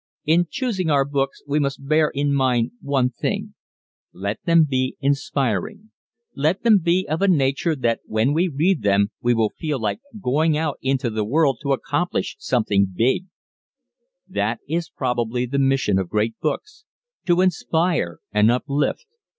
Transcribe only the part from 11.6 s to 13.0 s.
to accomplish something